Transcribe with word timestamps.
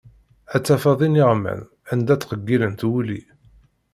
Ad 0.55 0.63
tafeḍ 0.65 0.99
iniɣman, 1.07 1.61
anda 1.91 2.15
ttqeggilent 2.17 2.85
wulli. 2.89 3.21